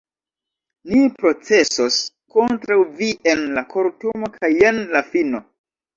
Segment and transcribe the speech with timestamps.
[0.93, 1.99] ni procesos
[2.37, 5.45] kontraŭ vi en la kortumo, kaj jen la fino.